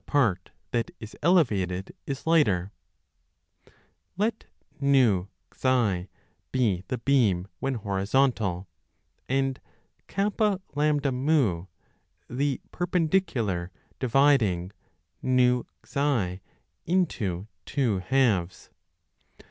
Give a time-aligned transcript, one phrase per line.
[0.07, 2.71] part that is elevated is lighter.
[4.17, 4.45] Let
[4.83, 5.25] NS
[6.51, 8.67] be the beam when horizontal,
[9.29, 9.61] and
[10.07, 11.67] KAM the
[12.71, 13.69] perpendicular
[13.99, 14.71] dividing
[15.23, 15.95] NS
[16.87, 18.71] into two halves.